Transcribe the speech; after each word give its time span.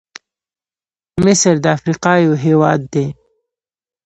مصرد 1.23 1.63
افریقا 1.75 2.13
یو 2.25 2.33
هېواد 2.45 2.81
دی. 2.93 3.05